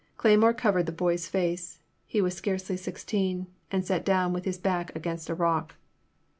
Cleymore 0.17 0.57
cov 0.57 0.73
ered 0.73 0.85
the 0.87 0.91
boy*s 0.91 1.27
face— 1.27 1.77
he 2.07 2.21
was 2.23 2.33
scarcely 2.33 2.75
sixteen— 2.75 3.45
and 3.71 3.85
sat 3.85 4.03
down 4.03 4.33
with 4.33 4.45
his 4.45 4.57
back 4.57 4.91
against 4.95 5.29
a 5.29 5.35
rock. 5.35 5.75